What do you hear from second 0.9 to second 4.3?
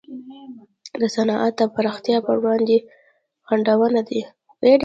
د صنعت د پراختیا پر وړاندې خنډونه دي.